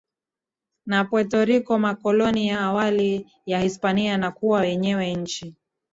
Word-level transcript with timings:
na 0.85 1.05
Puerto 1.05 1.45
Rico 1.45 1.79
makoloni 1.79 2.47
ya 2.47 2.59
awali 2.59 3.27
ya 3.45 3.59
Hispania 3.61 4.17
na 4.17 4.31
kuwa 4.31 4.65
yenyewe 4.65 5.13
nchi 5.15 5.55